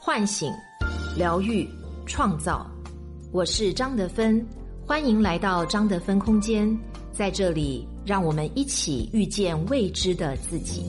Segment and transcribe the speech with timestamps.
[0.00, 0.52] 唤醒、
[1.16, 1.68] 疗愈、
[2.06, 2.66] 创造。
[3.32, 4.44] 我是张德芬，
[4.86, 6.78] 欢迎来到张德芬空间。
[7.12, 10.84] 在这里，让我们一起遇见未知的自己。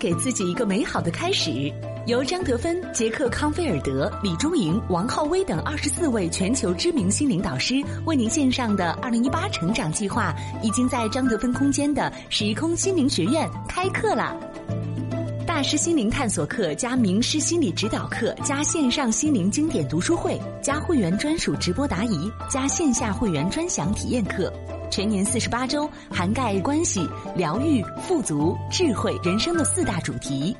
[0.00, 1.72] 给自己一个美好的开始。
[2.06, 7.74] 由张德芬、杰克康菲尔德、李忠莹、王浩威等二十四位全球知名心灵导师
[8.06, 14.34] 为您献上的二零一八成长计划，已经在张德芬空间的时空心灵学院开课了。
[15.46, 24.50] 大师心灵探索课加名师心理指导课加线上心灵经典读书会加会员专属直播答疑加线下会员专享体验课，
[24.90, 30.54] 全年四十八周，涵盖关系、疗愈、富足、智慧、人生的四大主题。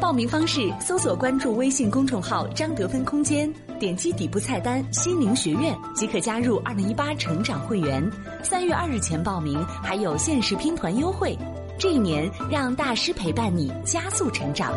[0.00, 8.02] 报名方式：搜索关注微信公众号“张德芬空间”，点击底部菜单“心灵学院”即可加入二零一八成长会员。
[8.42, 11.36] 三月二日前报名还有限时拼团优惠。
[11.78, 14.72] 这一年，让大师陪伴你加速成长。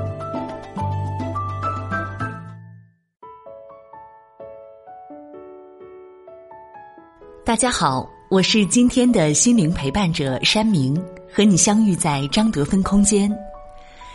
[7.46, 10.96] 大家好，我是今天的心灵陪伴者山明，
[11.34, 13.36] 和你相遇在张德芬空间。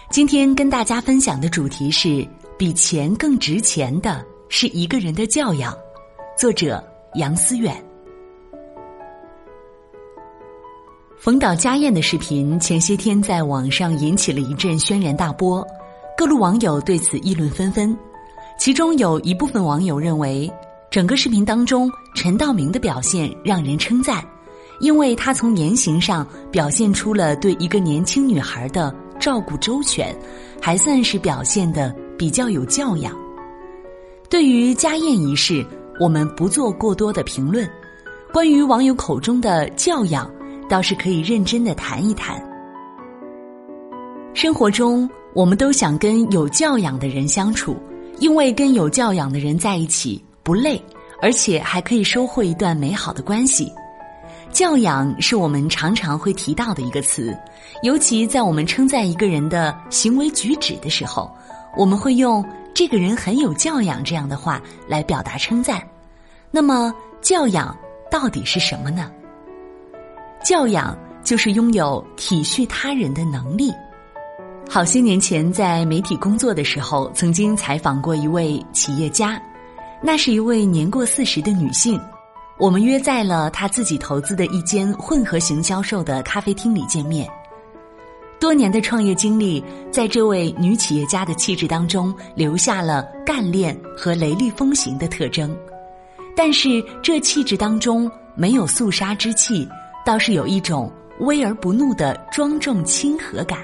[0.08, 2.24] 今天跟大家分享的主题是：
[2.56, 5.76] 比钱更值钱的是一个人的教养。
[6.38, 6.80] 作者
[7.14, 7.74] 杨思远。
[11.18, 15.66] 冯导家宴的视频前些天在网上引起了一阵轩然大波，
[16.16, 17.96] 各路网友对此议论纷纷。
[18.60, 20.48] 其中有一部分网友认为，
[20.94, 24.24] 整个视频当中陈道明的表现让人称赞，
[24.78, 28.94] 因为他从言行上表现出了对一个年轻女孩的。
[29.18, 30.16] 照顾周全，
[30.62, 33.12] 还算是表现的比较有教养。
[34.30, 35.66] 对于家宴仪式，
[35.98, 37.68] 我们不做过多的评论。
[38.32, 40.30] 关于网友口中的教养，
[40.68, 42.40] 倒是可以认真的谈一谈。
[44.32, 47.76] 生活中，我们都想跟有教养的人相处，
[48.20, 50.80] 因为跟有教养的人在一起不累，
[51.22, 53.72] 而且还可以收获一段美好的关系。
[54.52, 57.36] 教养是我们常常会提到的一个词，
[57.82, 61.28] 尤其在我们称赞一个人的行为举止的时候，
[61.76, 65.82] 我们会用“这个人很有教养”这样的话来表达称赞。
[66.52, 67.76] 那么，教养
[68.08, 69.10] 到底是什么呢？
[70.44, 73.72] 教养就是拥有体恤他人的能力。
[74.70, 79.42] 好些年前，在媒体工作的时候，曾经采访过一位企业家，
[80.06, 81.98] 那是一位年过四十的女性。
[82.58, 87.26] 我们约在了她自己投资的一间混合型销售的咖啡厅里见面。
[88.38, 95.56] 多年的创业经历，在这位女企业家的气质当中留下了干练和雷厉风行的特征，
[96.36, 99.66] 但是这气质当中没有肃杀之气，
[100.04, 103.60] 倒是有一种威而不怒的庄重亲和感。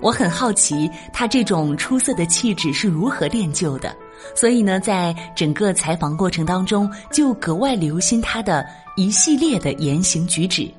[0.00, 3.94] 我很好奇，他这种出色的气质是如何练就的。
[4.34, 8.66] 所以呢，在整个采访过程当中，就格外留心他的
[8.96, 10.70] 一系列的言行举止。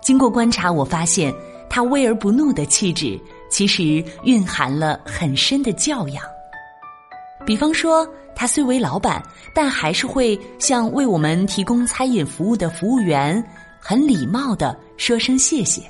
[0.00, 1.32] 经过观察，我发现
[1.68, 3.18] 他威而不怒的气质，
[3.50, 6.22] 其实蕴含了很深的教养。
[7.46, 9.22] 比方说，他虽为老板，
[9.54, 13.42] 但还是会向为我们提供餐饮服务的服务员
[13.80, 15.82] 很礼貌的说声谢谢。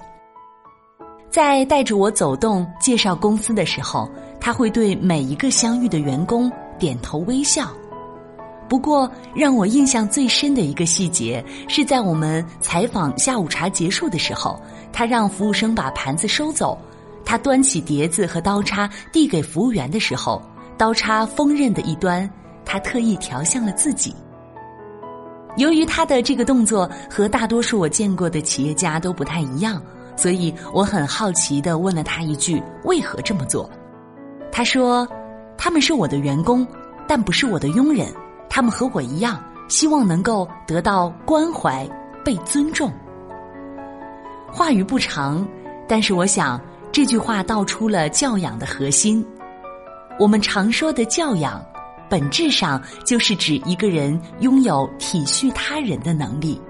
[1.34, 4.08] 在带着我走动介绍公司的时候，
[4.40, 6.48] 他会对每一个相遇的员工。
[6.78, 7.72] 点头微笑。
[8.68, 14.60] 不过，让我印象最深的一个细节，是在我们采访下午茶结束的时候，
[14.92, 16.78] 他让服务生把盘子收走。
[17.24, 20.40] 他端起碟子和刀叉递给服务员的时候，
[20.78, 22.30] 刀叉锋刃的一端，
[22.64, 24.14] 他特意调向了自己。
[25.56, 29.82] 由于他的这个动作和大多数我见过的企业家都不太一样，
[30.16, 33.68] 所以我很好奇的问了他一句：“为何这么做？”
[34.50, 35.06] 他说。
[35.56, 36.66] 他们是我的员工，
[37.06, 38.12] 但不是我的佣人。
[38.50, 41.88] 他们和我一样，希望能够得到关怀、
[42.24, 42.92] 被尊重。
[44.52, 45.46] 话语不长，
[45.88, 46.60] 但是我想
[46.90, 49.24] 这句话道出了教养的核心。
[50.18, 51.64] 我们常说的教养，
[52.10, 56.60] 本质上就是指一个人拥有体恤他人的能力。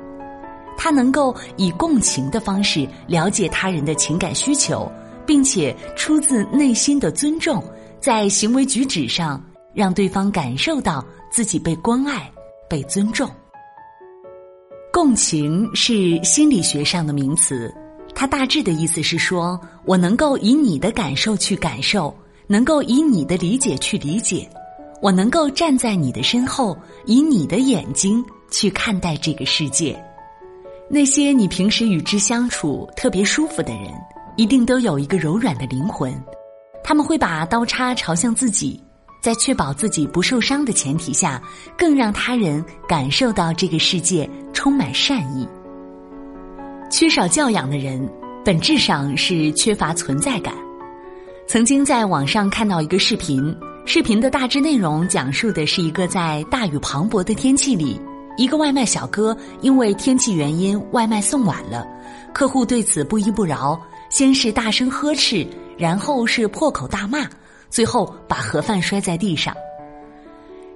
[0.76, 4.90] 他能够以共情的方式了解他人的情感需求，
[5.26, 7.62] 并且出自内心的尊重。
[8.00, 9.42] 在行为举止上，
[9.72, 12.30] 让对方感受到自己被关爱、
[12.68, 13.30] 被尊重。
[14.92, 17.72] 共情是心理学上的名词，
[18.14, 22.14] 它大致的意思是说，我能够以你的感受去感受，
[22.46, 24.48] 能够以你的理解去理解，
[25.00, 26.76] 我能够站在你的身后，
[27.06, 29.98] 以你的眼睛去看待这个世界。
[30.88, 33.90] 那些你平时与之相处特别舒服的人，
[34.36, 36.14] 一定都有一个柔软的灵魂，
[36.82, 38.80] 他们会把刀叉朝向自己，
[39.22, 41.42] 在确保自己不受伤的前提下，
[41.76, 45.48] 更让他人感受到这个世界充满善意。
[46.90, 48.06] 缺少教养的人，
[48.44, 50.54] 本质上是缺乏存在感。
[51.46, 53.54] 曾经在网上看到一个视频，
[53.86, 57.98] 视频的大致内容讲述的是一个在大雨磅礴的天气里，
[58.36, 61.86] 一个外卖小哥因为天气原因外卖送晚了，
[62.32, 65.46] 客户对此不依不饶，先是大声呵斥，
[65.78, 67.28] 然后是破口大骂，
[67.70, 69.54] 最后把盒饭摔在地上。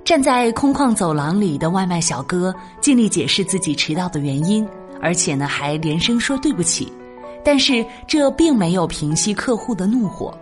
[0.05, 4.67] 站在空旷走廊里的外卖小哥尽力解释自己迟到的原因，
[5.03, 6.91] 而且呢还连声说对不起，
[7.45, 10.33] 但是这并没有平息客户的怒火。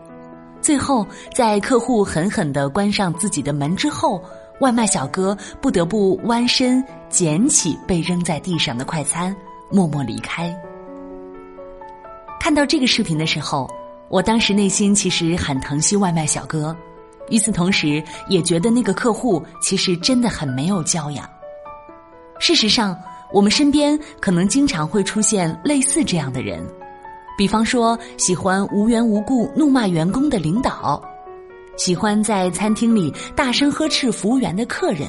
[0.61, 4.23] 最后，在客户狠狠的关上自己的门之后，
[4.61, 9.35] 外卖小哥不得不弯身捡起被扔在地上的快餐，
[9.71, 10.55] 默默离开。
[12.41, 13.69] 看到这个视频的时候，
[14.09, 16.77] 我当时内心其实很疼惜外卖小哥，
[17.29, 21.29] 与此同时，也觉得那个客户其实真的很没有教养。
[22.39, 22.97] 事实上，
[23.33, 26.65] 我们身边可能经常会出现类似这样的人。
[27.37, 31.03] 比方说，喜欢无缘无故怒骂员工的领导，
[31.77, 35.09] 喜欢在餐厅里大声呵斥服务员的客人，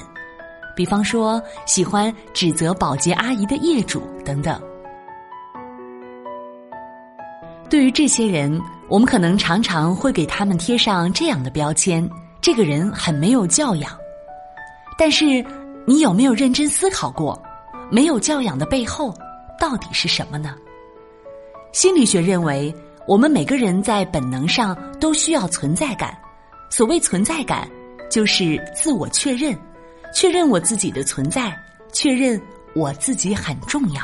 [0.78, 4.62] 比方说，喜欢指责保洁阿姨的业主等等。
[7.68, 12.08] 对于这些人，我们可能常常会给他们贴上这样的标签：
[12.40, 13.92] 这个人很没有教养。
[15.00, 15.44] 但是，
[15.88, 17.42] 你有没有认真思考过，
[17.90, 19.12] 没有教养的背后
[19.60, 20.54] 到底是什么呢？
[21.74, 22.74] 心理学认为，
[23.08, 26.16] 我们每个人在本能上都需要存在感。
[26.70, 27.68] 所谓存在感，
[28.12, 29.58] 就是自我确认，
[30.20, 31.56] 确认我自己的存在，
[31.94, 32.42] 确认
[32.74, 34.02] 我自己很重要。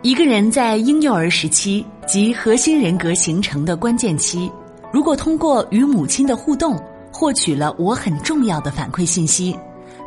[0.00, 4.50] 一个人在婴幼儿时期及核心人格形成的关键期，
[4.90, 9.54] 如果通过与母亲的互动获取了“我很重要”的反馈信息，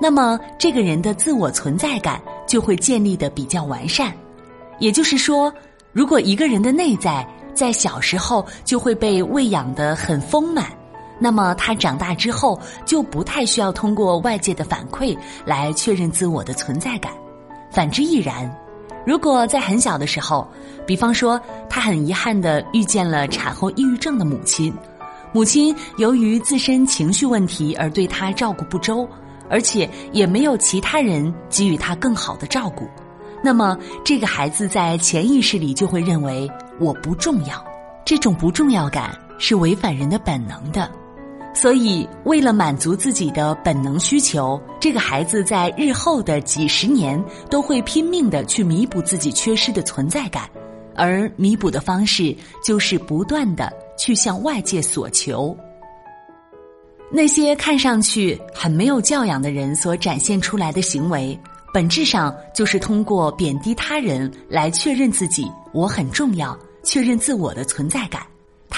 [0.02, 4.12] 那么这个人的自我存在感就会建立的比较完善。
[4.80, 5.54] 也就是说，
[5.94, 7.24] 如果一个人的内在
[7.54, 10.66] 在小时候就会被喂养的很丰满，
[11.20, 17.12] 那么他长大之后就不太需要通过外界的反馈来确认自我的存在感。
[17.70, 18.50] 反之亦然。
[19.06, 20.48] 如果在很小的时候，
[20.86, 21.40] 比方说
[21.70, 24.74] 他很遗憾的遇见了产后抑郁症的母亲，
[25.32, 29.08] 母亲由于自身情绪问题而对他照顾不周，
[29.50, 32.88] 而且也没有其他人给予他更好的照顾。
[33.42, 37.64] 那么，这个孩子在潜意识里就会认为我不重要，
[38.06, 40.92] 这种不重要感是违反人的本能的。
[41.62, 50.50] 所以，为了满足自己的本能需求，这个孩子在日后的几十年都会拼命的去弥补自己缺失的存在感，
[50.96, 52.34] 而弥补的方式
[52.64, 55.54] 就是不断的去向外界索求。
[57.12, 61.38] 那些看上去很没有教养的人所展现出来的行为。
[61.74, 68.26] 本质上就是通过贬低他人来确认自己我很重要，确认自我的存在感。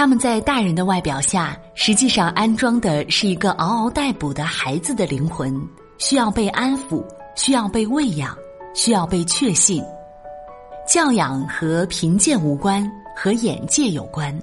[0.02, 5.56] 他们在大人的外表下，实际上安装的是一个嗷嗷待哺的孩子的灵魂，
[6.00, 7.06] 需要被安抚，
[7.36, 8.36] 需要被喂养，
[8.74, 9.84] 需要被确信。
[10.88, 14.36] 教养和贫贱无关，和眼界有关。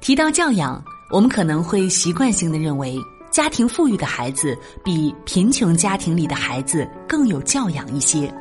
[0.00, 2.96] 提到教养，我们可能会习惯性的认为。
[3.32, 8.32] 家庭富裕的孩子比贫穷家庭里的孩子更有教养一些。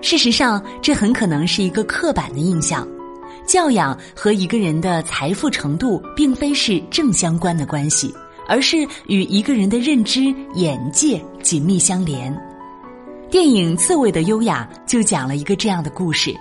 [0.00, 2.86] 事实上，这很可能是一个刻板的印象。
[3.48, 8.14] 教养和一个人的财富程度并非是正相关的关系，
[8.46, 10.22] 而是与一个人的认知、
[10.54, 12.30] 眼界紧密相连。
[13.30, 16.34] 电影《刺猬的优雅》就讲了一个这样的故事：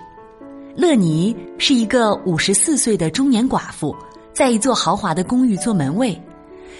[0.75, 3.95] 乐妮是一个五十四岁的中年寡妇，
[4.33, 6.21] 在一座豪华的公寓做门卫。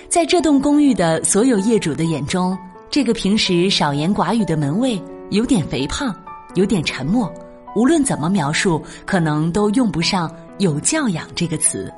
[0.10, 2.58] 在这栋公寓的所有业主的眼中，
[2.90, 6.14] 这个平时少言寡语的门卫有点肥胖，
[6.56, 7.32] 有点沉默。
[7.78, 11.94] 无论怎么描述，可能都用不上“有教养”这个词。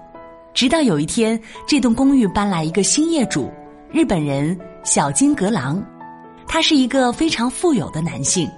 [0.53, 3.49] 直到有一天，这栋公寓搬来一个新业主，
[3.89, 5.81] 日本人小金阁郎。
[6.45, 8.51] 他是一个非常富有的男性。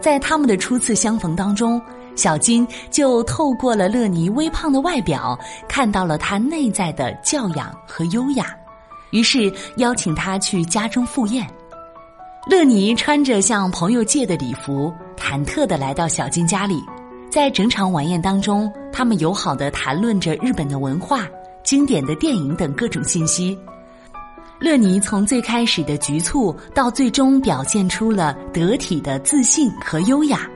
[0.00, 1.80] 在他们的初次相逢当中，
[2.16, 5.38] 小金就透过了乐尼微胖的外表，
[5.68, 8.46] 看到了他内在的教养和优雅。
[9.12, 11.48] 于是邀请他去家中赴宴，
[12.46, 16.84] 乐妮穿着向朋友借的礼服，忐忑的来到小金家里。
[17.30, 21.26] 在整场晚宴当中，他们友好的谈论着日本的文化、
[21.62, 23.58] 经典的电影等各种信息。
[24.60, 30.46] 乐尼从最开始的局促，到最终表现出了得体的自信和优雅。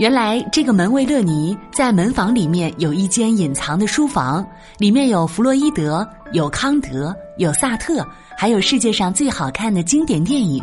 [0.00, 4.44] 原来这个门卫乐尼在门房里面有一间隐藏的书房，
[4.78, 8.04] 里面有弗洛伊德、有康德、有萨特，
[8.36, 10.60] 还有世界上最好看的经典电影。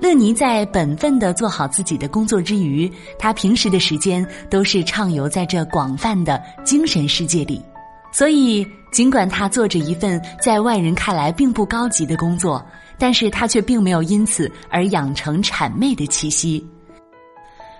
[0.00, 7.62] 乐尼在本分的做好自己的工作之余，他平时的时间都是畅游在这广泛的精神世界里。
[8.10, 12.64] 所以，尽管他做着一份在外人看来并不高级的工作，
[12.98, 16.66] 但是他却并没有因此而养成谄媚的气息。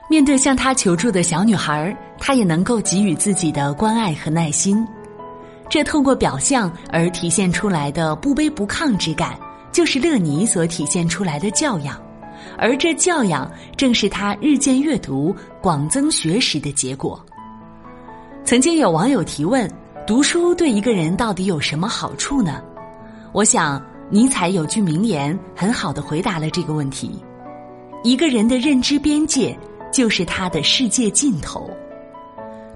[0.08, 4.86] 面对向他求助的小女孩，他也能够给予自己的关爱和耐心。
[5.68, 9.38] 这透过表象而体现出来的不卑不亢之感，
[9.72, 12.00] 就是乐尼所体现出来的教养。
[12.58, 17.24] 而这教养，正是他日渐阅读、广增学识的结果。
[18.44, 19.70] 曾经有网友提问。
[20.06, 22.60] 读书对一个人到底有什么好处呢？
[23.32, 27.22] 我想尼采有句名言，很好的回答了这个问题：
[28.02, 29.56] 一个人的认知边界
[29.92, 31.70] 就是他的世界尽头。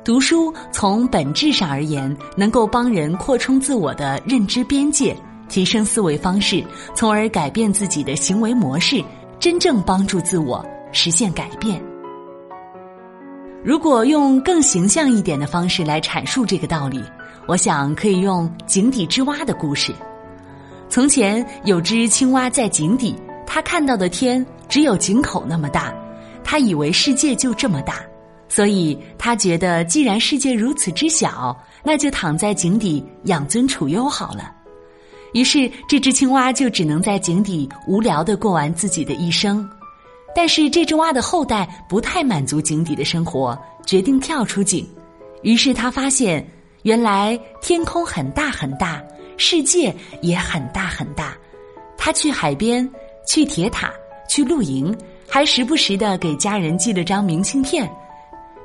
[0.05, 5.17] 读书从本质上而言，能够帮人扩充自我的认知边界，
[5.49, 6.63] 提升思维方式，
[6.95, 9.03] 从而改变自己的行为模式，
[9.39, 11.83] 真正帮助自我实现改变。
[13.63, 17.03] 如果用更形象一点的方式来阐述这个道理。
[17.47, 19.93] 我想可以用井底之蛙的故事。
[20.89, 23.15] 从前有只青蛙在井底，
[23.47, 25.95] 它看到的天只有井口那么大，
[26.43, 27.97] 它以为世界就这么大，
[28.49, 34.51] 所以他觉得既然世界如此之小，那就躺在井底养尊处优好了。
[35.35, 39.69] 于是这只青蛙就只能在井底无聊的过完自己的一生。
[40.35, 44.89] 但是这只蛙的后代不太满足井底的生活，决定跳出井。
[45.43, 46.43] 于是他发现。
[46.85, 49.03] 原来天空很大很大，
[49.39, 51.35] 世界也很大很大。
[51.97, 52.87] 他去海边，
[53.27, 53.91] 去铁塔，
[54.29, 54.95] 去露营，
[55.27, 57.91] 还时不时的给家人寄了张明信片。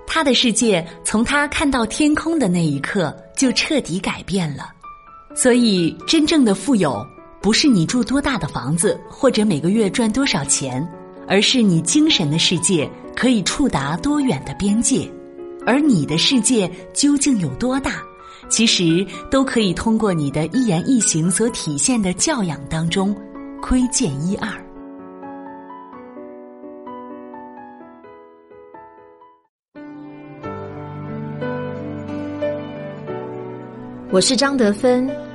[0.05, 4.69] 他的世界从他看到天空的那一刻就彻底改变了。
[5.41, 7.01] 所以，真正的富有
[7.41, 10.85] 不是你住多大的房子，或者每个月赚多少钱，
[11.29, 15.09] 而是你精神的世界可以触达多远的边界。
[15.65, 18.03] 而你的世界究竟有多大？
[18.49, 23.15] 其实都可以通过你的一言一行所体现的教养当中
[23.61, 24.49] 窥见一二。
[34.11, 35.07] 我是张德芬，